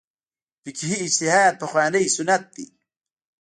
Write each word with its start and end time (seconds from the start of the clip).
فقهي 0.63 0.93
اجتهاد 1.05 1.53
پخوانی 1.61 2.05
سنت 2.15 2.43
دی. 2.53 2.65